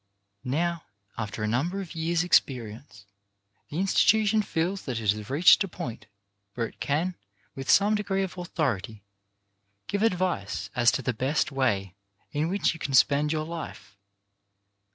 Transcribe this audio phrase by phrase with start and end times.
[0.43, 3.05] Now, after a number of years' experience,
[3.69, 6.07] the institution feels that it has reached a point
[6.55, 7.13] where it can,
[7.53, 9.03] with some degree of authority,
[9.85, 11.93] give advice as to the best way
[12.31, 13.95] in which you can spend your life.